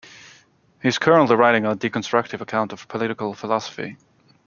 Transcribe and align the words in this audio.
He 0.81 0.87
is 0.87 0.97
currently 0.97 1.35
writing 1.35 1.63
a 1.67 1.75
deconstructive 1.75 2.41
account 2.41 2.73
of 2.73 2.87
political 2.87 3.35
philosophy. 3.35 3.97